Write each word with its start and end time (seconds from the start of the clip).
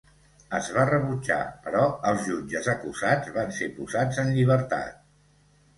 Es 0.59 0.69
va 0.77 0.85
rebutjar, 0.89 1.37
però 1.67 1.83
els 2.13 2.25
jutges 2.31 2.73
acusats 2.75 3.33
van 3.39 3.55
ser 3.61 3.73
posats 3.79 4.25
en 4.25 4.37
llibertat. 4.41 4.99